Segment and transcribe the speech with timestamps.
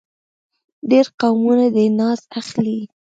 [0.89, 2.79] ډېر قومونه دې ناز اخلي.